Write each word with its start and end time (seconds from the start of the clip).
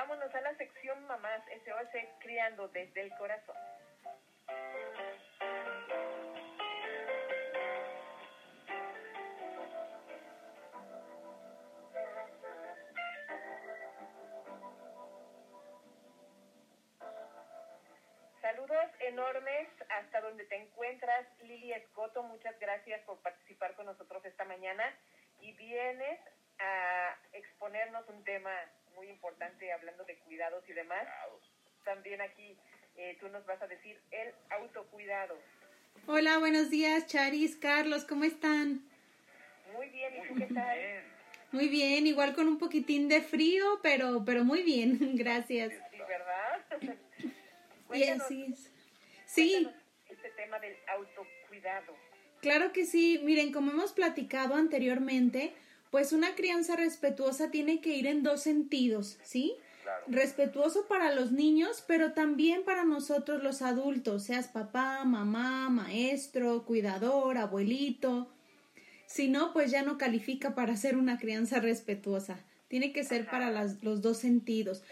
vámonos 0.00 0.34
a 0.34 0.40
la 0.40 0.54
sección 0.54 1.06
Mamás 1.06 1.42
SOS 1.62 1.90
Criando 2.20 2.68
desde 2.68 3.02
el 3.02 3.10
Corazón. 3.18 3.54
Saludos 18.40 18.90
enormes 19.00 19.68
hasta 19.90 20.22
donde 20.22 20.46
te 20.46 20.56
encuentras, 20.56 21.26
Lili 21.42 21.74
Escoto. 21.74 22.22
Muchas 22.22 22.58
gracias 22.58 23.02
por 23.02 23.20
participar 23.20 23.74
con 23.74 23.84
nosotros 23.84 24.24
esta 24.24 24.46
mañana 24.46 24.96
y 25.40 25.52
vienes 25.52 26.20
a 26.58 27.18
exponernos 27.34 28.08
un 28.08 28.24
tema 28.24 28.50
muy 28.94 29.08
importante 29.08 29.72
hablando 29.72 30.04
de 30.04 30.16
cuidados 30.18 30.62
y 30.68 30.72
demás. 30.72 31.06
También 31.84 32.20
aquí 32.20 32.56
eh, 32.96 33.16
tú 33.20 33.28
nos 33.28 33.44
vas 33.46 33.60
a 33.62 33.66
decir 33.66 33.98
el 34.10 34.32
autocuidado. 34.50 35.38
Hola, 36.06 36.38
buenos 36.38 36.70
días, 36.70 37.06
Charis, 37.06 37.56
Carlos, 37.56 38.04
¿cómo 38.04 38.24
están? 38.24 38.82
Muy 39.72 39.88
bien, 39.88 40.12
¿y 40.16 40.28
tú 40.28 40.34
qué 40.34 40.54
tal? 40.54 40.78
Muy 41.52 41.68
bien, 41.68 42.06
igual 42.06 42.34
con 42.34 42.48
un 42.48 42.58
poquitín 42.58 43.08
de 43.08 43.20
frío, 43.20 43.80
pero, 43.82 44.24
pero 44.24 44.44
muy 44.44 44.62
bien, 44.62 44.98
gracias. 45.16 45.72
Sí, 45.90 45.98
¿verdad? 45.98 46.94
y 47.94 48.04
así 48.04 48.46
es. 48.52 48.72
Sí. 49.26 49.68
Este 50.08 50.30
tema 50.30 50.58
del 50.58 50.76
autocuidado. 50.88 51.96
Claro 52.40 52.72
que 52.72 52.86
sí, 52.86 53.20
miren, 53.22 53.52
como 53.52 53.70
hemos 53.70 53.92
platicado 53.92 54.54
anteriormente, 54.54 55.52
pues 55.90 56.12
una 56.12 56.34
crianza 56.34 56.76
respetuosa 56.76 57.50
tiene 57.50 57.80
que 57.80 57.96
ir 57.96 58.06
en 58.06 58.22
dos 58.22 58.42
sentidos, 58.42 59.18
¿sí? 59.22 59.56
Respetuoso 60.06 60.86
para 60.86 61.12
los 61.14 61.32
niños, 61.32 61.82
pero 61.86 62.12
también 62.12 62.62
para 62.64 62.84
nosotros 62.84 63.42
los 63.42 63.60
adultos, 63.60 64.24
seas 64.24 64.48
papá, 64.48 65.04
mamá, 65.04 65.68
maestro, 65.68 66.64
cuidador, 66.64 67.38
abuelito. 67.38 68.30
Si 69.06 69.28
no, 69.28 69.52
pues 69.52 69.72
ya 69.72 69.82
no 69.82 69.98
califica 69.98 70.54
para 70.54 70.76
ser 70.76 70.96
una 70.96 71.18
crianza 71.18 71.58
respetuosa. 71.58 72.38
Tiene 72.68 72.92
que 72.92 73.02
ser 73.02 73.26
para 73.26 73.50
las, 73.50 73.82
los 73.82 74.00
dos 74.00 74.18
sentidos. 74.18 74.84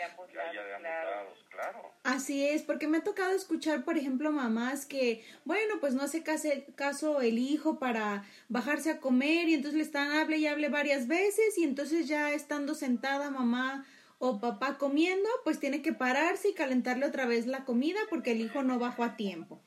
Así 2.09 2.43
es, 2.49 2.63
porque 2.63 2.89
me 2.89 2.97
ha 2.97 3.05
tocado 3.05 3.37
escuchar, 3.37 3.85
por 3.85 3.99
ejemplo, 3.99 4.33
mamás 4.33 4.87
que, 4.87 5.23
bueno, 5.45 5.75
pues 5.79 5.93
no 5.93 6.03
hace 6.03 6.23
caso 6.23 7.21
el 7.21 7.39
hijo 7.39 7.79
para 7.79 8.25
bajarse 8.49 8.91
a 8.91 8.99
comer 8.99 9.47
y 9.51 9.53
entonces 9.53 9.77
le 9.77 9.83
están 9.83 10.13
hable 10.13 10.39
y 10.39 10.47
hable 10.47 10.71
varias 10.71 11.07
veces 11.07 11.59
y 11.59 11.65
entonces 11.65 12.09
ya 12.09 12.33
estando 12.33 12.75
sentada 12.75 13.31
mamá 13.31 13.85
o 14.17 14.41
papá 14.41 14.79
comiendo, 14.79 15.29
pues 15.45 15.61
tiene 15.61 15.83
que 15.83 15.93
pararse 15.93 16.49
y 16.49 16.55
calentarle 16.55 17.05
otra 17.05 17.27
vez 17.27 17.47
la 17.47 17.67
comida 17.67 17.99
porque 18.09 18.33
el 18.33 18.41
hijo 18.41 18.63
no 18.63 18.79
bajó 18.79 19.05
a 19.05 19.17
tiempo. 19.17 19.61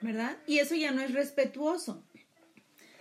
¿Verdad? 0.00 0.38
Y 0.46 0.60
eso 0.60 0.74
ya 0.74 0.92
no 0.92 1.02
es 1.02 1.12
respetuoso. 1.12 2.02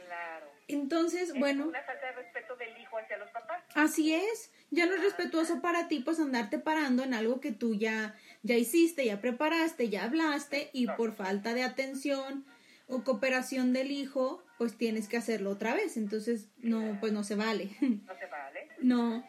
Claro. 0.06 0.48
Entonces, 0.68 1.30
es 1.30 1.40
bueno. 1.40 1.70
Una 1.70 1.84
falta 1.84 2.08
de 2.08 2.12
respeto 2.12 2.58
del 2.58 2.78
hijo 2.78 2.98
hacia 2.98 3.18
los 3.20 3.30
papás. 3.30 3.64
Así 3.74 4.14
es. 4.14 4.52
Ya 4.70 4.88
no 4.88 4.96
es 4.96 5.04
respetuoso 5.04 5.62
para 5.62 5.88
ti, 5.88 6.00
pues 6.00 6.20
andarte 6.20 6.58
parando 6.58 7.04
en 7.04 7.14
algo 7.14 7.40
que 7.40 7.52
tú 7.52 7.76
ya 7.76 8.16
ya 8.44 8.58
hiciste, 8.58 9.06
ya 9.06 9.22
preparaste, 9.22 9.90
ya 9.90 10.04
hablaste 10.04 10.70
y 10.74 10.88
por 10.88 11.16
falta 11.16 11.54
de 11.54 11.64
atención 11.64 12.46
o 12.88 13.04
cooperación 13.04 13.74
del 13.74 13.92
hijo, 13.92 14.44
pues 14.58 14.78
tienes 14.78 15.08
que 15.08 15.18
hacerlo 15.18 15.52
otra 15.52 15.74
vez. 15.74 15.98
Entonces, 15.98 16.50
no, 16.58 16.98
pues 17.00 17.14
no 17.14 17.24
se 17.24 17.36
vale. 17.36 17.70
No 17.82 18.16
se 18.18 18.28
vale. 18.28 18.68
No. 18.82 19.24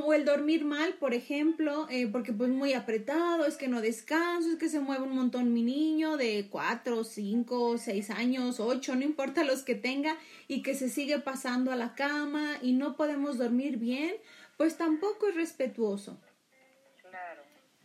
O 0.00 0.14
el 0.14 0.24
dormir 0.24 0.64
mal, 0.64 0.94
por 0.94 1.12
ejemplo, 1.12 1.88
eh, 1.90 2.06
porque 2.06 2.32
pues 2.32 2.50
muy 2.50 2.72
apretado, 2.72 3.44
es 3.46 3.56
que 3.56 3.66
no 3.66 3.80
descanso, 3.80 4.48
es 4.52 4.58
que 4.58 4.68
se 4.68 4.78
mueve 4.78 5.02
un 5.02 5.16
montón 5.16 5.52
mi 5.52 5.64
niño 5.64 6.16
de 6.16 6.46
cuatro, 6.48 7.02
cinco, 7.02 7.76
seis 7.76 8.10
años, 8.10 8.60
ocho, 8.60 8.94
no 8.94 9.02
importa 9.02 9.42
los 9.42 9.64
que 9.64 9.74
tenga, 9.74 10.16
y 10.46 10.62
que 10.62 10.76
se 10.76 10.88
sigue 10.88 11.18
pasando 11.18 11.72
a 11.72 11.76
la 11.76 11.96
cama 11.96 12.58
y 12.62 12.74
no 12.74 12.94
podemos 12.94 13.38
dormir 13.38 13.78
bien, 13.78 14.14
pues 14.56 14.76
tampoco 14.76 15.26
es 15.26 15.34
respetuoso. 15.34 16.20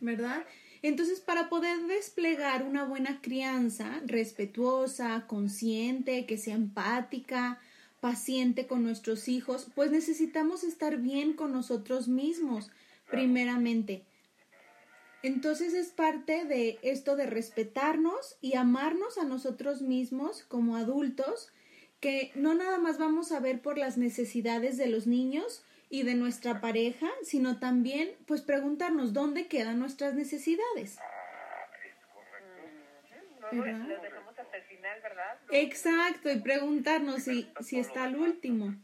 ¿Verdad? 0.02 0.44
Entonces, 0.82 1.20
para 1.20 1.48
poder 1.48 1.86
desplegar 1.86 2.64
una 2.64 2.84
buena 2.84 3.22
crianza 3.22 4.02
respetuosa, 4.04 5.24
consciente, 5.26 6.26
que 6.26 6.36
sea 6.36 6.56
empática, 6.56 7.60
paciente 8.00 8.66
con 8.66 8.82
nuestros 8.82 9.28
hijos, 9.28 9.68
pues 9.76 9.92
necesitamos 9.92 10.64
estar 10.64 10.98
bien 10.98 11.34
con 11.34 11.52
nosotros 11.52 12.08
mismos, 12.08 12.70
primeramente. 13.08 14.04
Entonces 15.22 15.72
es 15.72 15.90
parte 15.90 16.44
de 16.44 16.80
esto 16.82 17.14
de 17.14 17.26
respetarnos 17.26 18.36
y 18.40 18.56
amarnos 18.56 19.18
a 19.18 19.24
nosotros 19.24 19.82
mismos 19.82 20.42
como 20.42 20.76
adultos, 20.76 21.52
que 22.00 22.32
no 22.34 22.54
nada 22.54 22.78
más 22.78 22.98
vamos 22.98 23.30
a 23.30 23.38
ver 23.38 23.62
por 23.62 23.78
las 23.78 23.96
necesidades 23.96 24.76
de 24.78 24.88
los 24.88 25.06
niños, 25.06 25.62
y 25.92 26.04
de 26.04 26.14
nuestra 26.14 26.62
pareja, 26.62 27.06
sino 27.22 27.58
también 27.58 28.16
pues 28.26 28.40
preguntarnos 28.40 29.12
dónde 29.12 29.46
quedan 29.46 29.78
nuestras 29.78 30.14
necesidades. 30.14 30.98
Exacto, 35.50 36.32
y 36.32 36.40
preguntarnos 36.40 37.24
si, 37.24 37.46
si 37.60 37.78
está 37.78 38.04
al 38.04 38.16
último. 38.16 38.74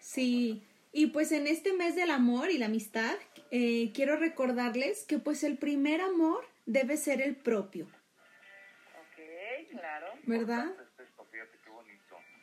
Sí, 0.00 0.62
y 0.92 1.06
pues 1.06 1.32
en 1.32 1.46
este 1.46 1.72
mes 1.72 1.96
del 1.96 2.10
amor 2.10 2.50
y 2.50 2.58
la 2.58 2.66
amistad, 2.66 3.14
eh, 3.50 3.90
quiero 3.94 4.16
recordarles 4.16 5.06
que 5.06 5.18
pues 5.18 5.44
el 5.44 5.56
primer 5.56 6.02
amor 6.02 6.46
debe 6.66 6.98
ser 6.98 7.22
el 7.22 7.36
propio. 7.36 7.86
Ok, 7.86 9.70
claro. 9.70 10.08
¿Verdad? 10.26 10.74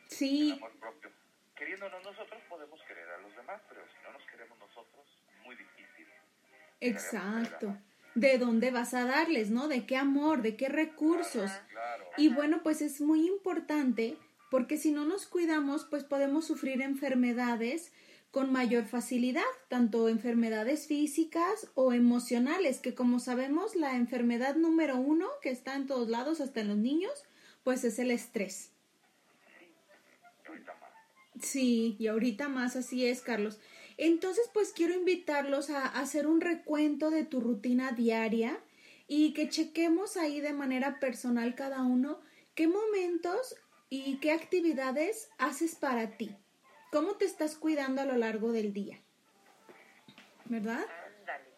Sí 0.08 0.60
queriéndonos 1.62 2.02
nosotros 2.02 2.42
podemos 2.48 2.80
querer 2.88 3.08
a 3.08 3.18
los 3.22 3.36
demás, 3.36 3.62
pero 3.68 3.82
si 3.86 4.02
no 4.02 4.12
nos 4.12 4.22
queremos 4.28 4.58
nosotros, 4.58 5.06
muy 5.44 5.54
difícil. 5.54 6.06
Exacto. 6.80 7.76
¿De 8.16 8.36
dónde 8.36 8.72
vas 8.72 8.94
a 8.94 9.04
darles, 9.04 9.50
no? 9.50 9.68
¿De 9.68 9.86
qué 9.86 9.96
amor? 9.96 10.42
¿De 10.42 10.56
qué 10.56 10.68
recursos? 10.68 11.52
Y 12.16 12.30
bueno, 12.30 12.64
pues 12.64 12.82
es 12.82 13.00
muy 13.00 13.28
importante 13.28 14.16
porque 14.50 14.76
si 14.76 14.90
no 14.90 15.04
nos 15.04 15.26
cuidamos, 15.26 15.84
pues 15.84 16.02
podemos 16.02 16.48
sufrir 16.48 16.82
enfermedades 16.82 17.92
con 18.32 18.50
mayor 18.50 18.84
facilidad, 18.84 19.44
tanto 19.68 20.08
enfermedades 20.08 20.88
físicas 20.88 21.70
o 21.74 21.92
emocionales, 21.92 22.80
que 22.80 22.96
como 22.96 23.20
sabemos 23.20 23.76
la 23.76 23.94
enfermedad 23.94 24.56
número 24.56 24.96
uno 24.96 25.28
que 25.42 25.50
está 25.50 25.76
en 25.76 25.86
todos 25.86 26.08
lados, 26.08 26.40
hasta 26.40 26.60
en 26.60 26.68
los 26.68 26.76
niños, 26.76 27.24
pues 27.62 27.84
es 27.84 28.00
el 28.00 28.10
estrés. 28.10 28.72
Sí, 31.42 31.96
y 31.98 32.06
ahorita 32.06 32.48
más 32.48 32.76
así 32.76 33.06
es, 33.06 33.20
Carlos. 33.20 33.60
Entonces, 33.96 34.48
pues 34.54 34.72
quiero 34.72 34.94
invitarlos 34.94 35.70
a 35.70 35.86
hacer 35.86 36.26
un 36.26 36.40
recuento 36.40 37.10
de 37.10 37.24
tu 37.24 37.40
rutina 37.40 37.92
diaria 37.92 38.58
y 39.06 39.34
que 39.34 39.48
chequemos 39.48 40.16
ahí 40.16 40.40
de 40.40 40.52
manera 40.52 40.98
personal 40.98 41.54
cada 41.54 41.82
uno 41.82 42.20
qué 42.54 42.68
momentos 42.68 43.56
y 43.90 44.18
qué 44.18 44.32
actividades 44.32 45.30
haces 45.38 45.74
para 45.74 46.16
ti. 46.16 46.34
¿Cómo 46.90 47.16
te 47.16 47.24
estás 47.24 47.56
cuidando 47.56 48.02
a 48.02 48.06
lo 48.06 48.16
largo 48.16 48.52
del 48.52 48.72
día? 48.72 49.00
¿Verdad? 50.46 50.84
Ándale, 51.18 51.50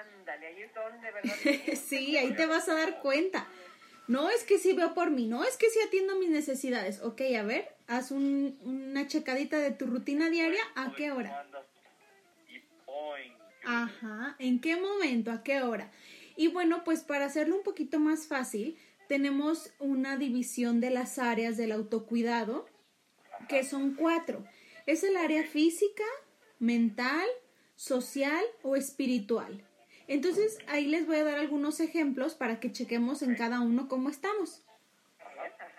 ándale, 0.00 0.46
ahí 0.46 0.62
es 0.62 0.74
donde, 0.74 1.10
¿verdad? 1.10 1.76
sí, 1.88 2.16
ahí 2.16 2.34
te 2.34 2.46
vas 2.46 2.68
a 2.68 2.74
dar 2.74 3.00
cuenta. 3.00 3.46
No 4.08 4.30
es 4.30 4.44
que 4.44 4.58
sí 4.58 4.72
veo 4.72 4.94
por 4.94 5.10
mí, 5.10 5.26
no 5.26 5.44
es 5.44 5.56
que 5.56 5.70
sí 5.70 5.78
atiendo 5.86 6.16
mis 6.16 6.30
necesidades. 6.30 7.00
Ok, 7.02 7.22
a 7.38 7.42
ver, 7.42 7.74
haz 7.96 8.10
un, 8.10 8.58
una 8.64 9.06
checadita 9.06 9.58
de 9.58 9.70
tu 9.70 9.86
rutina 9.86 10.30
diaria. 10.30 10.62
¿A 10.74 10.94
qué 10.94 11.12
hora? 11.12 11.46
Ajá, 13.64 14.36
¿en 14.38 14.60
qué 14.60 14.76
momento? 14.76 15.30
¿A 15.30 15.42
qué 15.42 15.62
hora? 15.62 15.92
Y 16.36 16.48
bueno, 16.48 16.84
pues 16.84 17.00
para 17.00 17.26
hacerlo 17.26 17.56
un 17.56 17.62
poquito 17.62 18.00
más 18.00 18.26
fácil, 18.26 18.78
tenemos 19.08 19.72
una 19.78 20.16
división 20.16 20.80
de 20.80 20.90
las 20.90 21.18
áreas 21.18 21.56
del 21.56 21.72
autocuidado, 21.72 22.66
que 23.48 23.62
son 23.62 23.94
cuatro. 23.94 24.44
Es 24.86 25.04
el 25.04 25.16
área 25.16 25.44
física, 25.44 26.04
mental, 26.58 27.26
social 27.76 28.42
o 28.62 28.74
espiritual. 28.74 29.64
Entonces, 30.08 30.58
ahí 30.66 30.86
les 30.86 31.06
voy 31.06 31.16
a 31.16 31.24
dar 31.24 31.38
algunos 31.38 31.78
ejemplos 31.80 32.34
para 32.34 32.58
que 32.58 32.72
chequemos 32.72 33.22
en 33.22 33.34
cada 33.34 33.60
uno 33.60 33.88
cómo 33.88 34.08
estamos. 34.08 34.62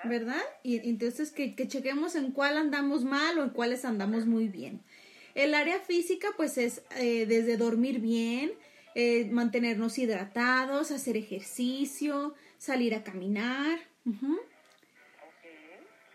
¿Verdad? 0.06 0.42
Y 0.64 0.88
entonces 0.90 1.32
que, 1.32 1.56
chequemos 1.56 2.16
en 2.16 2.32
cuál 2.32 2.58
andamos 2.58 3.04
mal 3.04 3.38
o 3.40 3.44
en 3.44 3.50
cuáles 3.50 3.86
andamos 3.86 4.26
muy 4.26 4.48
bien. 4.48 4.82
El 5.36 5.56
área 5.56 5.80
física, 5.80 6.30
pues 6.36 6.58
es 6.58 6.84
eh, 6.98 7.26
desde 7.26 7.58
dormir 7.58 8.00
bien, 8.00 8.52
eh, 8.96 9.28
mantenernos 9.32 9.98
hidratados, 9.98 10.92
hacer 10.92 11.18
ejercicio, 11.18 12.36
salir 12.58 12.94
a 12.94 13.04
caminar. 13.04 13.80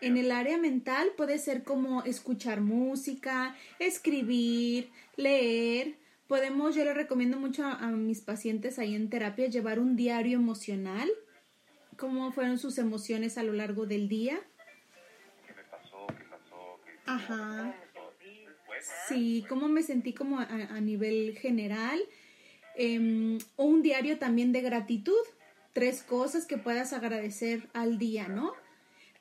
En 0.01 0.17
el 0.17 0.31
área 0.31 0.57
mental 0.57 1.11
puede 1.17 1.39
ser 1.39 1.63
como 1.63 2.03
escuchar 2.03 2.61
música, 2.61 3.55
escribir, 3.79 4.91
leer. 5.17 5.97
Podemos, 6.27 6.75
yo 6.75 6.85
le 6.85 6.93
recomiendo 6.93 7.37
mucho 7.37 7.65
a, 7.65 7.73
a 7.73 7.87
mis 7.89 8.21
pacientes 8.21 8.79
ahí 8.79 8.95
en 8.95 9.09
terapia 9.09 9.47
llevar 9.47 9.79
un 9.79 9.95
diario 9.97 10.37
emocional, 10.37 11.09
cómo 11.99 12.31
fueron 12.31 12.57
sus 12.57 12.77
emociones 12.77 13.37
a 13.37 13.43
lo 13.43 13.53
largo 13.53 13.85
del 13.85 14.07
día. 14.07 14.39
¿Qué 15.45 15.53
me 15.53 15.63
pasó? 15.63 16.07
¿Qué 16.07 16.23
pasó? 16.23 16.79
¿Qué 16.85 16.91
Ajá. 17.05 17.75
Sí, 19.07 19.45
cómo 19.49 19.67
me 19.67 19.83
sentí 19.83 20.13
como 20.13 20.39
a, 20.39 20.45
a 20.45 20.79
nivel 20.79 21.37
general. 21.37 21.99
Em, 22.75 23.37
o 23.57 23.65
un 23.65 23.81
diario 23.81 24.17
también 24.17 24.53
de 24.53 24.61
gratitud. 24.61 25.21
Tres 25.73 26.01
cosas 26.01 26.45
que 26.45 26.57
puedas 26.57 26.93
agradecer 26.93 27.69
al 27.73 27.99
día, 27.99 28.27
¿no? 28.27 28.53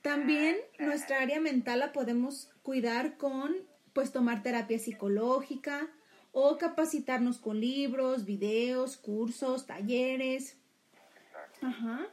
También 0.00 0.56
nuestra 0.78 1.20
área 1.20 1.40
mental 1.40 1.80
la 1.80 1.92
podemos 1.92 2.50
cuidar 2.62 3.16
con, 3.16 3.56
pues, 3.92 4.12
tomar 4.12 4.42
terapia 4.42 4.78
psicológica 4.78 5.90
o 6.32 6.56
capacitarnos 6.56 7.38
con 7.38 7.60
libros, 7.60 8.24
videos, 8.24 8.96
cursos, 8.96 9.66
talleres. 9.66 10.56
Ajá. 11.60 12.08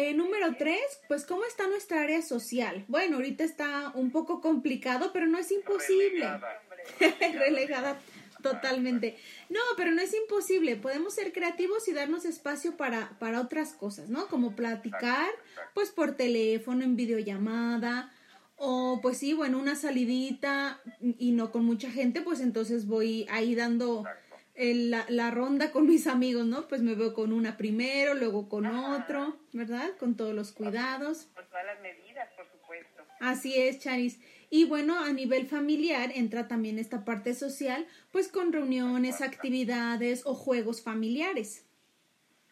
Eh, 0.00 0.14
número 0.14 0.54
tres, 0.56 1.00
pues, 1.08 1.24
¿cómo 1.24 1.44
está 1.44 1.66
nuestra 1.66 2.02
área 2.02 2.22
social? 2.22 2.84
Bueno, 2.86 3.16
ahorita 3.16 3.42
está 3.42 3.90
un 3.96 4.12
poco 4.12 4.40
complicado, 4.40 5.10
pero 5.12 5.26
no 5.26 5.38
es 5.38 5.50
imposible. 5.50 6.24
relegada. 6.24 6.62
Relegada 7.44 8.00
totalmente. 8.40 9.18
No, 9.48 9.58
pero 9.76 9.90
no 9.90 10.00
es 10.00 10.14
imposible. 10.14 10.76
Podemos 10.76 11.14
ser 11.14 11.32
creativos 11.32 11.88
y 11.88 11.94
darnos 11.94 12.26
espacio 12.26 12.76
para, 12.76 13.18
para 13.18 13.40
otras 13.40 13.72
cosas, 13.72 14.08
¿no? 14.08 14.28
Como 14.28 14.54
platicar, 14.54 15.30
pues 15.74 15.90
por 15.90 16.12
teléfono, 16.16 16.84
en 16.84 16.94
videollamada, 16.94 18.12
o 18.54 19.00
pues 19.02 19.18
sí, 19.18 19.34
bueno, 19.34 19.58
una 19.58 19.74
salidita 19.74 20.80
y 21.00 21.32
no 21.32 21.50
con 21.50 21.64
mucha 21.64 21.90
gente, 21.90 22.20
pues 22.20 22.38
entonces 22.38 22.86
voy 22.86 23.26
ahí 23.30 23.56
dando 23.56 24.02
Exacto. 24.06 24.27
El- 24.58 24.90
la, 24.90 25.06
la 25.08 25.30
ronda 25.30 25.70
con 25.72 25.86
mis 25.86 26.06
amigos, 26.06 26.44
¿no? 26.44 26.68
Pues 26.68 26.82
me 26.82 26.94
veo 26.94 27.14
con 27.14 27.32
una 27.32 27.56
primero, 27.56 28.14
luego 28.14 28.48
con 28.48 28.66
otro, 28.66 29.36
¿verdad? 29.52 29.90
Con 29.98 30.16
todos 30.16 30.34
los 30.34 30.52
cuidados. 30.52 31.28
Con 31.34 31.46
todas 31.48 31.64
las 31.64 31.80
medidas, 31.80 32.28
por 32.36 32.46
supuesto. 32.50 33.02
Así 33.20 33.54
es, 33.56 33.78
Charis. 33.78 34.18
Y 34.50 34.64
bueno, 34.64 34.98
a 34.98 35.12
nivel 35.12 35.46
familiar 35.46 36.10
entra 36.14 36.48
también 36.48 36.78
esta 36.78 37.04
parte 37.04 37.34
social, 37.34 37.86
pues 38.10 38.28
con 38.28 38.52
reuniones, 38.52 39.20
actividades 39.20 40.26
o 40.26 40.34
juegos 40.34 40.82
familiares. 40.82 41.64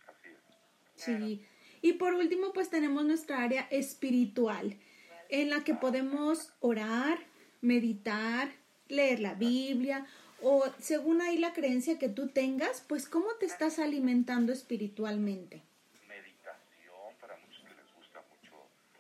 Así 0.07 0.29
es. 1.13 1.19
Sí. 1.19 1.45
Y 1.83 1.93
por 1.95 2.15
último, 2.15 2.53
pues 2.53 2.71
tenemos 2.71 3.05
nuestra 3.05 3.43
área 3.43 3.67
espiritual, 3.71 4.79
en 5.29 5.51
la 5.51 5.65
que 5.65 5.75
podemos 5.75 6.53
orar, 6.61 7.19
meditar, 7.61 8.51
leer 8.89 9.21
la 9.21 9.35
Biblia 9.35 10.07
o 10.43 10.65
según 10.79 11.21
ahí 11.23 11.39
la 11.39 11.53
creencia 11.53 11.99
que 11.99 12.09
tú 12.09 12.29
tengas, 12.29 12.85
pues 12.87 13.09
cómo 13.09 13.27
te 13.41 13.47
estás 13.47 13.79
alimentando 13.79 14.53
espiritualmente. 14.53 15.63
Meditación, 16.09 17.15
para 17.21 17.37
muchos 17.39 17.63
que 17.65 17.75
les 17.75 17.95
gusta 17.95 18.23
mucho 18.31 18.53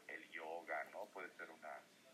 el 0.08 0.30
yoga, 0.30 0.84
¿no? 0.92 1.04
Puede 1.12 1.28
ser 1.36 1.48
una, 1.50 1.70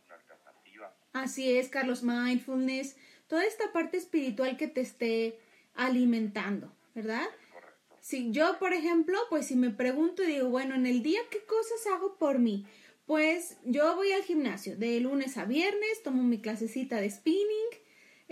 una 0.07 0.15
alternativa. 0.15 0.95
Así 1.13 1.57
es, 1.57 1.69
Carlos, 1.69 2.03
mindfulness, 2.03 2.97
toda 3.29 3.45
esta 3.45 3.73
parte 3.73 3.97
espiritual 3.97 4.57
que 4.57 4.69
te 4.69 4.81
esté 4.81 5.39
alimentando, 5.75 6.73
¿verdad? 6.95 7.27
Correcto. 7.53 7.97
Si 8.01 8.33
yo, 8.33 8.59
por 8.59 8.73
ejemplo, 8.73 9.19
pues 9.31 9.47
si 9.47 9.57
me 9.57 9.71
pregunto 9.71 10.23
y 10.23 10.27
digo, 10.27 10.49
bueno, 10.49 10.75
en 10.75 10.87
el 10.87 11.03
día, 11.03 11.21
¿qué 11.31 11.45
cosas 11.45 11.87
hago 11.95 12.19
por 12.19 12.39
mí? 12.39 12.67
Pues 13.07 13.59
yo 13.65 13.97
voy 13.97 14.13
al 14.13 14.23
gimnasio 14.23 14.77
de 14.77 15.01
lunes 15.01 15.37
a 15.37 15.45
viernes, 15.45 16.03
tomo 16.03 16.23
mi 16.23 16.41
clasecita 16.41 17.01
de 17.01 17.11
spinning, 17.11 17.82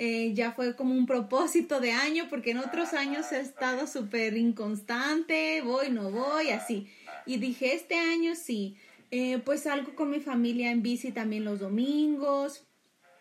eh, 0.03 0.33
ya 0.33 0.53
fue 0.53 0.75
como 0.75 0.95
un 0.95 1.05
propósito 1.05 1.79
de 1.79 1.93
año, 1.93 2.23
porque 2.31 2.53
en 2.53 2.59
otros 2.59 2.95
años 2.95 3.33
he 3.33 3.41
estado 3.41 3.87
súper 3.87 4.37
inconstante, 4.37 5.61
voy, 5.63 5.91
no 5.91 6.11
voy, 6.11 6.51
así. 6.51 6.89
Y 7.27 7.37
dije, 7.37 7.75
este 7.75 7.97
año 7.99 8.35
sí, 8.35 8.77
Eh, 9.13 9.39
pues 9.45 9.63
salgo 9.63 9.97
con 9.97 10.09
mi 10.09 10.21
familia 10.21 10.71
en 10.71 10.83
bici 10.83 11.11
también 11.11 11.45
los 11.45 11.59
domingos, 11.59 12.65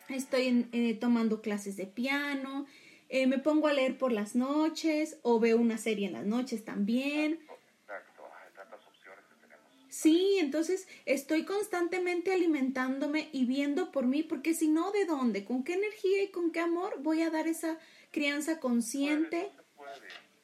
estoy 0.07 0.67
eh, 0.71 0.93
tomando 0.99 1.41
clases 1.41 1.75
de 1.77 1.87
piano, 1.87 2.67
me 3.09 3.39
pongo 3.39 3.67
a 3.67 3.73
leer 3.73 3.97
por 3.97 4.11
las 4.11 4.35
noches 4.35 5.17
o 5.23 5.39
veo 5.39 5.57
una 5.57 5.77
serie 5.79 6.05
en 6.05 6.13
las 6.13 6.27
noches 6.27 6.63
también. 6.63 7.39
Exacto. 7.81 8.21
Hay 8.39 8.53
tantas 8.55 8.85
opciones 8.85 9.25
que 9.29 9.35
tenemos. 9.41 9.88
Sí, 10.01 10.37
entonces 10.39 10.87
estoy 11.05 11.43
constantemente 11.43 12.31
alimentándome 12.31 13.27
y 13.33 13.45
viendo 13.45 13.91
por 13.91 14.05
mí, 14.05 14.23
porque 14.23 14.53
si 14.53 14.69
no, 14.69 14.91
¿de 14.91 15.03
dónde? 15.03 15.43
¿Con 15.43 15.65
qué 15.65 15.73
energía 15.73 16.23
y 16.23 16.29
con 16.29 16.53
qué 16.53 16.61
amor 16.61 17.01
voy 17.01 17.21
a 17.21 17.29
dar 17.29 17.47
esa 17.49 17.77
crianza 18.09 18.61
consciente? 18.61 19.51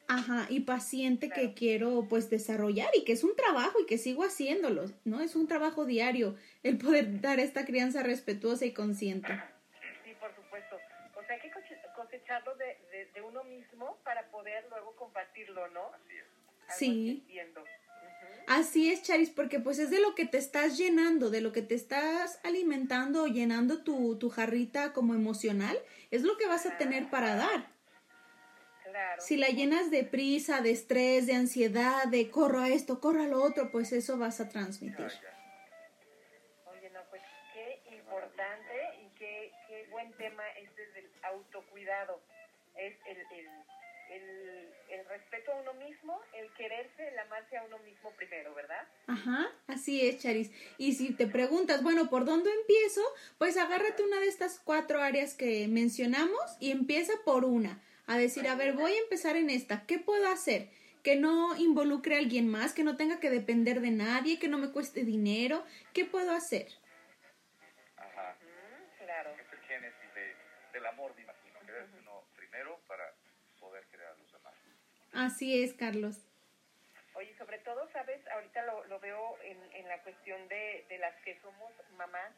Ajá, 0.09 0.45
y 0.49 0.59
paciente 0.59 1.31
que 1.31 1.53
quiero 1.53 2.05
pues 2.09 2.29
desarrollar 2.29 2.89
y 2.97 3.05
que 3.05 3.13
es 3.13 3.23
un 3.23 3.33
trabajo 3.37 3.79
y 3.79 3.85
que 3.85 3.97
sigo 3.97 4.25
haciéndolo, 4.25 4.87
¿no? 5.05 5.21
Es 5.21 5.37
un 5.37 5.47
trabajo 5.47 5.85
diario 5.85 6.35
el 6.63 6.77
poder 6.77 7.21
dar 7.21 7.39
esta 7.39 7.63
crianza 7.63 8.03
respetuosa 8.03 8.65
y 8.65 8.73
consciente. 8.73 9.31
Sí, 10.03 10.11
por 10.19 10.35
supuesto. 10.35 10.75
O 11.15 11.23
sea, 11.25 11.33
hay 11.33 11.39
que 11.39 11.51
cosecharlo 11.95 12.57
de, 12.57 12.77
de, 12.91 13.05
de 13.05 13.21
uno 13.21 13.41
mismo 13.45 13.99
para 14.03 14.29
poder 14.31 14.65
luego 14.69 14.93
compartirlo, 14.97 15.65
¿no? 15.69 15.93
Así 15.93 16.17
es. 16.17 16.25
Algo 16.67 16.77
Sí. 16.77 17.23
entiendo. 17.25 17.63
Así 18.47 18.91
es, 18.91 19.01
Charis, 19.01 19.31
porque 19.31 19.59
pues 19.59 19.79
es 19.79 19.89
de 19.89 19.99
lo 19.99 20.13
que 20.13 20.25
te 20.25 20.37
estás 20.37 20.77
llenando, 20.77 21.31
de 21.31 21.41
lo 21.41 21.51
que 21.51 21.63
te 21.63 21.73
estás 21.73 22.39
alimentando 22.43 23.23
o 23.23 23.27
llenando 23.27 23.83
tu, 23.83 24.19
tu 24.19 24.29
jarrita 24.29 24.93
como 24.93 25.15
emocional, 25.15 25.77
es 26.11 26.21
lo 26.21 26.37
que 26.37 26.47
vas 26.47 26.65
a 26.67 26.77
tener 26.77 27.09
para 27.09 27.35
dar. 27.35 27.67
Claro. 28.83 29.21
Si 29.21 29.35
la 29.35 29.47
llenas 29.47 29.89
de 29.89 30.03
prisa, 30.03 30.61
de 30.61 30.71
estrés, 30.71 31.25
de 31.25 31.33
ansiedad, 31.33 32.05
de 32.05 32.29
corro 32.29 32.59
a 32.59 32.69
esto, 32.69 33.01
corro 33.01 33.23
a 33.23 33.27
lo 33.27 33.41
otro, 33.41 33.71
pues 33.71 33.91
eso 33.91 34.17
vas 34.17 34.39
a 34.39 34.47
transmitir. 34.47 35.07
Ya. 35.07 36.71
Oye, 36.71 36.89
no, 36.91 36.99
pues 37.09 37.23
qué 37.53 37.81
importante 37.95 38.75
y 39.01 39.09
qué, 39.17 39.51
qué 39.67 39.87
buen 39.89 40.13
tema 40.13 40.43
este 40.61 40.85
del 40.91 41.09
autocuidado. 41.23 42.21
Es 42.77 42.95
el, 43.07 43.17
el, 43.17 43.49
el, 44.09 44.73
el 44.89 45.05
respeto 45.07 45.51
a 45.51 45.55
uno 45.61 45.73
mismo, 45.73 46.19
el 46.33 46.51
quererse, 46.53 47.07
el 47.07 47.19
amarse 47.19 47.57
a 47.57 47.63
uno 47.63 47.79
mismo 47.79 48.11
primero, 48.11 48.53
¿verdad? 48.53 48.87
Ajá, 49.07 49.51
así 49.67 50.07
es, 50.07 50.21
Charis. 50.21 50.51
Y 50.77 50.93
si 50.93 51.13
te 51.13 51.27
preguntas, 51.27 51.83
bueno, 51.83 52.09
¿por 52.09 52.25
dónde 52.25 52.51
empiezo? 52.51 53.01
Pues 53.37 53.57
agárrate 53.57 54.03
una 54.03 54.19
de 54.19 54.27
estas 54.27 54.59
cuatro 54.59 55.01
áreas 55.01 55.33
que 55.33 55.67
mencionamos 55.67 56.41
y 56.59 56.71
empieza 56.71 57.13
por 57.23 57.45
una. 57.45 57.81
A 58.07 58.17
decir, 58.17 58.47
a 58.47 58.55
ver, 58.55 58.73
voy 58.73 58.93
a 58.93 58.99
empezar 58.99 59.35
en 59.35 59.49
esta. 59.49 59.85
¿Qué 59.85 59.97
puedo 59.97 60.27
hacer? 60.27 60.69
Que 61.03 61.15
no 61.15 61.55
involucre 61.55 62.15
a 62.15 62.19
alguien 62.19 62.47
más, 62.47 62.73
que 62.73 62.83
no 62.83 62.97
tenga 62.97 63.19
que 63.19 63.29
depender 63.29 63.81
de 63.81 63.91
nadie, 63.91 64.39
que 64.39 64.47
no 64.47 64.57
me 64.57 64.71
cueste 64.71 65.03
dinero. 65.03 65.63
¿Qué 65.93 66.05
puedo 66.05 66.31
hacer? 66.31 66.67
Ajá. 67.97 68.37
Mm, 68.41 69.03
claro. 69.03 69.31
Es 69.31 69.53
el 69.53 69.59
génesis 69.67 70.13
de, 70.13 70.35
del 70.73 70.85
amor, 70.85 71.15
me 71.15 71.23
imagino. 71.23 71.59
Uno 72.01 72.23
primero 72.35 72.79
para 72.87 73.11
poder 73.59 73.83
querer 73.87 74.07
a 74.07 74.13
los 74.15 74.31
demás. 74.31 74.53
Así 75.15 75.63
es, 75.63 75.73
Carlos. 75.73 76.17
Oye, 77.15 77.33
sobre 77.37 77.59
todo, 77.59 77.89
¿sabes? 77.93 78.19
Ahorita 78.27 78.61
lo, 78.63 78.83
lo 78.85 78.99
veo 78.99 79.37
en, 79.43 79.57
en 79.73 79.87
la 79.87 80.01
cuestión 80.03 80.47
de, 80.49 80.85
de 80.89 80.97
las 80.97 81.15
que 81.23 81.39
somos 81.41 81.71
mamás, 81.97 82.31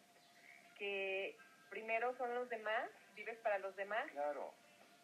que 0.77 1.35
primero 1.69 2.15
son 2.17 2.33
los 2.35 2.47
demás, 2.49 2.89
vives 3.15 3.37
para 3.39 3.57
los 3.57 3.75
demás, 3.75 4.09
Claro. 4.11 4.53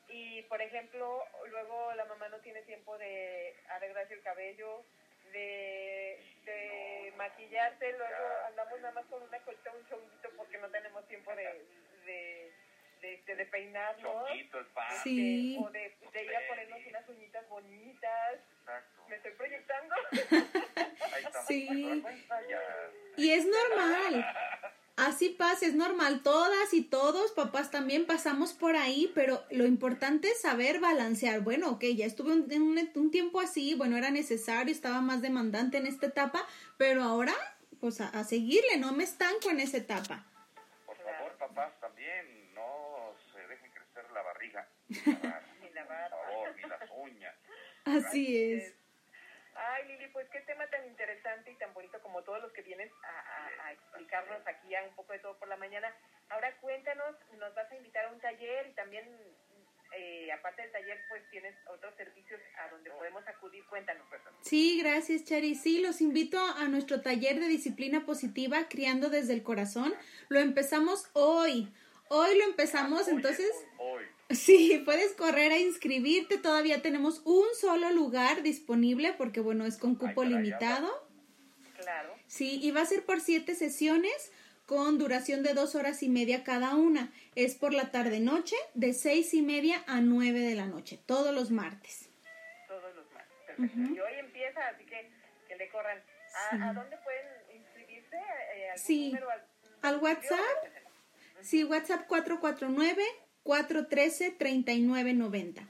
y 0.09 0.43
por 0.43 0.61
ejemplo, 0.61 1.23
luego 1.49 1.93
la 1.95 2.05
mamá 2.05 2.29
no 2.29 2.37
tiene 2.39 2.61
tiempo 2.61 2.97
de 2.99 3.55
arreglarse 3.69 4.13
el 4.13 4.21
cabello, 4.21 4.85
de, 5.31 6.21
de 6.45 7.13
maquillarse, 7.17 7.91
luego 7.93 8.13
andamos 8.47 8.79
nada 8.81 8.93
más 8.93 9.05
con 9.07 9.23
una 9.23 9.39
colita, 9.39 9.71
un 9.73 9.87
chonguito 9.87 10.29
porque 10.37 10.59
no 10.59 10.69
tenemos 10.69 11.07
tiempo 11.07 11.35
de, 11.35 11.65
de, 12.05 12.51
de, 13.03 13.21
de, 13.27 13.35
de 13.35 13.45
peinarnos. 13.45 14.25
Sí. 15.03 15.57
O 15.59 15.69
de, 15.69 15.95
de 16.13 16.23
ir 16.23 16.35
a 16.35 16.47
ponernos 16.47 16.79
unas 16.87 17.09
uñitas 17.09 17.49
bonitas. 17.49 18.39
Exacto. 18.59 19.03
Me 19.09 19.15
estoy 19.17 19.31
proyectando. 19.33 19.95
Ahí 21.13 21.23
estamos. 21.25 21.47
Sí. 21.47 22.03
Y 23.17 23.29
es 23.31 23.45
normal. 23.45 24.25
Así 24.95 25.29
pasa, 25.29 25.65
es 25.65 25.73
normal. 25.73 26.21
Todas 26.23 26.73
y 26.73 26.83
todos, 26.83 27.31
papás 27.31 27.71
también 27.71 28.05
pasamos 28.05 28.53
por 28.53 28.75
ahí, 28.75 29.11
pero 29.15 29.43
lo 29.49 29.65
importante 29.65 30.29
es 30.29 30.41
saber 30.41 30.79
balancear. 30.79 31.41
Bueno, 31.41 31.71
ok, 31.71 31.83
ya 31.95 32.05
estuve 32.05 32.31
un, 32.33 32.91
un 32.95 33.11
tiempo 33.11 33.41
así, 33.41 33.73
bueno, 33.73 33.97
era 33.97 34.11
necesario, 34.11 34.71
estaba 34.71 35.01
más 35.01 35.21
demandante 35.21 35.77
en 35.77 35.87
esta 35.87 36.05
etapa, 36.05 36.47
pero 36.77 37.01
ahora, 37.01 37.33
pues 37.81 38.01
a, 38.01 38.09
a 38.09 38.23
seguirle, 38.23 38.77
no 38.77 38.93
me 38.93 39.03
estanco 39.03 39.49
en 39.49 39.59
esa 39.61 39.77
etapa. 39.77 40.25
Ni 45.05 45.11
la 45.13 45.19
barba, 45.29 45.47
Ni 45.61 45.69
la 45.71 45.81
Por 45.85 45.95
barba. 45.95 46.17
favor, 46.23 46.55
ni 46.55 46.61
las 46.63 46.89
uñas. 46.95 47.35
Así 47.85 48.53
es. 48.53 48.75
Ay, 49.55 49.87
Lili, 49.87 50.07
pues 50.11 50.27
qué 50.31 50.39
tema 50.41 50.65
tan 50.67 50.85
interesante 50.87 51.51
y 51.51 51.55
tan 51.57 51.73
bonito 51.75 52.01
como 52.01 52.23
todos 52.23 52.41
los 52.41 52.51
que 52.53 52.63
vienes 52.63 52.91
a, 53.03 53.19
a- 53.19 53.67
a 53.67 53.73
explicarnos 53.73 54.41
aquí 54.47 54.73
a 54.75 54.83
un 54.83 54.95
poco 54.95 55.13
de 55.13 55.19
todo 55.19 55.37
por 55.37 55.47
la 55.47 55.57
mañana. 55.57 55.93
Ahora 56.29 56.55
cuéntanos, 56.57 57.15
nos 57.37 57.53
vas 57.53 57.71
a 57.71 57.75
invitar 57.75 58.05
a 58.05 58.11
un 58.11 58.19
taller 58.19 58.67
y 58.67 58.73
también, 58.73 59.05
eh, 59.95 60.31
aparte 60.31 60.63
del 60.63 60.71
taller, 60.71 60.99
pues 61.07 61.21
tienes 61.29 61.55
otros 61.67 61.93
servicios 61.95 62.41
a 62.57 62.69
donde 62.69 62.89
podemos 62.89 63.27
acudir. 63.27 63.63
Cuéntanos. 63.65 64.07
Sí, 64.41 64.81
gracias, 64.81 65.23
Chari. 65.23 65.53
Sí, 65.53 65.81
los 65.81 66.01
invito 66.01 66.39
a 66.43 66.67
nuestro 66.67 67.01
taller 67.01 67.39
de 67.39 67.47
disciplina 67.47 68.05
positiva, 68.07 68.67
Criando 68.69 69.09
desde 69.11 69.33
el 69.33 69.43
Corazón. 69.43 69.93
Lo 70.29 70.39
empezamos 70.39 71.11
hoy. 71.13 71.71
Hoy 72.09 72.37
lo 72.39 72.43
empezamos, 72.45 73.07
entonces, 73.07 73.51
Hoy. 73.77 74.02
Sí, 74.35 74.81
puedes 74.85 75.13
correr 75.13 75.51
a 75.51 75.59
inscribirte. 75.59 76.37
Todavía 76.37 76.81
tenemos 76.81 77.21
un 77.25 77.45
solo 77.59 77.89
lugar 77.91 78.43
disponible 78.43 79.13
porque, 79.17 79.39
bueno, 79.39 79.65
es 79.65 79.77
con 79.77 79.95
cupo 79.95 80.21
Ay, 80.23 80.29
limitado. 80.29 81.07
Claro. 81.77 82.13
Sí, 82.27 82.59
y 82.61 82.71
va 82.71 82.81
a 82.81 82.85
ser 82.85 83.03
por 83.05 83.19
siete 83.21 83.55
sesiones 83.55 84.31
con 84.65 84.97
duración 84.97 85.43
de 85.43 85.53
dos 85.53 85.75
horas 85.75 86.01
y 86.03 86.09
media 86.09 86.43
cada 86.43 86.75
una. 86.75 87.11
Es 87.35 87.55
por 87.55 87.73
la 87.73 87.91
tarde-noche, 87.91 88.55
de 88.73 88.93
seis 88.93 89.33
y 89.33 89.41
media 89.41 89.83
a 89.87 89.99
nueve 90.01 90.39
de 90.39 90.55
la 90.55 90.65
noche, 90.65 90.99
todos 91.05 91.33
los 91.33 91.51
martes. 91.51 92.09
todos 92.67 92.95
los 92.95 93.05
más. 93.11 93.23
Perfecto. 93.45 93.93
Y 93.93 93.99
hoy 93.99 94.13
empieza, 94.19 94.67
así 94.69 94.85
que 94.85 95.11
que 95.47 95.55
le 95.57 95.69
corran. 95.69 95.97
¿A, 95.99 96.49
Sí. 96.55 96.61
a 96.63 96.73
dónde 96.73 96.97
pueden 97.03 97.61
inscribirse? 97.61 98.15
Eh, 98.17 98.69
¿Algún 98.71 98.85
Sí. 98.85 99.05
número, 99.07 99.29
al- 99.29 99.45
Al 99.81 99.97
WhatsApp, 99.97 100.39
sí, 101.41 101.63
WhatsApp 101.65 102.07
449-413-3990. 103.43 105.67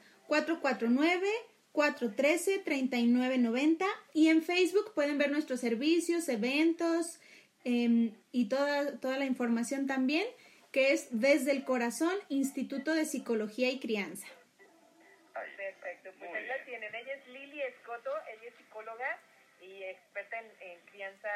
449-413-3990. 1.74 3.86
Y 4.13 4.30
en 4.30 4.44
Facebook 4.44 4.94
pueden 4.94 5.18
ver 5.18 5.32
nuestros 5.32 5.60
servicios, 5.60 6.30
eventos 6.30 7.20
em, 7.63 8.13
y 8.32 8.48
toda, 8.50 9.00
toda 9.00 9.18
la 9.18 9.25
información 9.25 9.88
también, 9.88 10.27
que 10.72 10.94
es 10.94 11.08
Desde 11.12 11.51
el 11.51 11.65
Corazón, 11.65 12.15
Instituto 12.30 12.94
de 12.94 13.06
Psicología 13.06 13.70
y 13.70 13.80
Crianza. 13.80 14.27
Perfecto, 15.34 16.12
pues 16.20 16.32
ahí 16.34 16.46
la 16.48 16.63
tienen. 16.65 16.94
Ella 16.94 17.13
es 17.13 17.27
Lili 17.27 17.62
Escoto, 17.62 18.12
ella 18.32 18.50
es 18.50 18.56
psicóloga 18.56 19.20
y 19.62 19.84
experta 19.84 20.39
en 20.39 20.80
crianza 20.92 21.30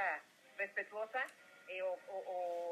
respetuosa 0.58 1.24
eh, 1.70 1.82
o, 1.82 1.94
o- 2.10 2.24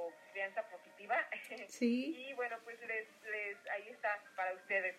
o 0.07 0.13
crianza 0.31 0.61
positiva. 0.69 1.15
Sí. 1.67 2.15
y 2.29 2.33
bueno, 2.33 2.57
pues 2.63 2.79
les, 2.81 3.07
les, 3.23 3.57
ahí 3.71 3.89
está 3.89 4.21
para 4.35 4.53
ustedes. 4.53 4.95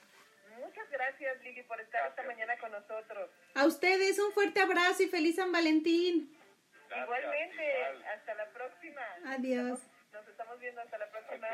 Muchas 0.59 0.88
gracias 0.91 1.43
Lili 1.43 1.62
por 1.65 1.81
estar 1.81 2.09
esta 2.09 2.23
mañana 2.23 2.57
con 2.59 2.71
nosotros. 2.73 3.31
A 3.55 3.67
ustedes 3.67 4.19
un 4.19 4.33
fuerte 4.33 4.61
abrazo 4.61 5.03
y 5.03 5.09
feliz 5.09 5.37
San 5.37 5.53
Valentín. 5.53 6.33
Gracias, 6.88 7.05
Igualmente, 7.05 7.79
igual. 7.79 8.05
hasta 8.07 8.35
la 8.35 8.47
próxima. 8.50 9.03
Adiós. 9.26 9.81
Nos 10.12 10.29
estamos 10.29 10.59
viendo 10.61 10.81
hasta 10.81 10.99
la 10.99 11.11
próxima. 11.11 11.49